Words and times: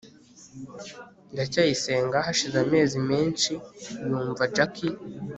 ndacyayisenga 1.33 2.15
hashize 2.25 2.57
amezi 2.65 2.97
menshi 3.09 3.51
yumva 4.09 4.43
jaki 4.55 4.87